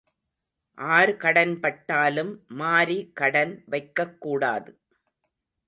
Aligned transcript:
R 0.77 1.17
கடன் 1.17 1.53
பட்டாலும் 1.59 2.31
மாரி 2.53 3.11
கடன் 3.13 3.63
வைக்கக் 3.65 4.21
கூடாது. 4.21 4.71